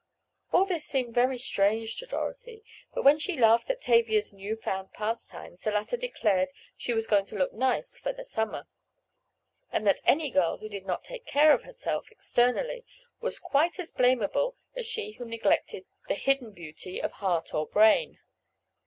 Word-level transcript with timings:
All 0.51 0.65
this 0.65 0.83
seemed 0.83 1.13
very 1.13 1.37
strange 1.37 1.97
to 1.97 2.07
Dorothy, 2.07 2.63
but 2.91 3.03
when 3.03 3.19
she 3.19 3.37
laughed 3.37 3.69
at 3.69 3.81
Tavia's 3.81 4.33
new 4.33 4.55
found 4.55 4.93
pastimes 4.93 5.61
the 5.61 5.69
latter 5.69 5.95
declared 5.95 6.49
she 6.75 6.91
was 6.91 7.05
going 7.05 7.27
to 7.27 7.35
look 7.37 7.53
nice 7.53 7.99
for 7.99 8.11
the 8.11 8.25
summer; 8.25 8.65
and 9.71 9.85
that 9.85 10.01
any 10.03 10.31
girl 10.31 10.57
who 10.57 10.69
did 10.69 10.87
not 10.87 11.03
take 11.03 11.27
care 11.27 11.53
of 11.53 11.61
herself 11.65 12.09
externally 12.09 12.83
was 13.19 13.37
quite 13.37 13.77
as 13.77 13.91
blamable 13.91 14.55
as 14.75 14.87
she 14.87 15.11
who 15.11 15.23
neglected 15.25 15.85
the 16.07 16.15
hidden 16.15 16.51
beauty 16.51 16.99
of 16.99 17.11
heart 17.21 17.53
or 17.53 17.67
brain. 17.67 18.17